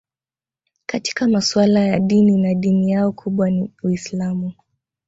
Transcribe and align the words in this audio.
Katika 0.85 1.27
masuala 1.27 1.79
ya 1.79 1.99
dini 1.99 2.37
na 2.41 2.53
dini 2.53 2.91
yao 2.91 3.11
kubwa 3.11 3.49
ni 3.51 3.71
Uislamu 3.83 4.53